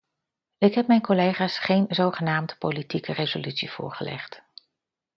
Ik 0.57 0.73
heb 0.73 0.87
mijn 0.87 1.01
collega's 1.01 1.57
geen 1.57 1.85
zogenaamd 1.89 2.57
politieke 2.57 3.13
resolutie 3.13 3.71
voorgelegd. 3.71 4.41